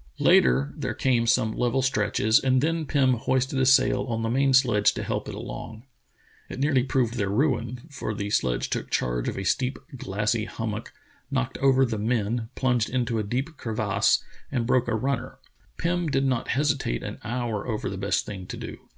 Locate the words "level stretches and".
1.52-2.62